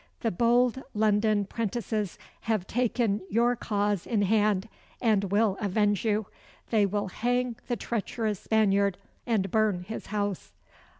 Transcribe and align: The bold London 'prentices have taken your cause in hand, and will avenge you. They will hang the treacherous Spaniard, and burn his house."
The 0.21 0.31
bold 0.31 0.81
London 0.95 1.45
'prentices 1.45 2.17
have 2.39 2.65
taken 2.65 3.21
your 3.29 3.55
cause 3.55 4.07
in 4.07 4.23
hand, 4.23 4.67
and 4.99 5.25
will 5.25 5.57
avenge 5.61 6.05
you. 6.05 6.25
They 6.71 6.87
will 6.87 7.09
hang 7.09 7.57
the 7.67 7.75
treacherous 7.75 8.39
Spaniard, 8.39 8.97
and 9.27 9.51
burn 9.51 9.83
his 9.83 10.07
house." 10.07 10.53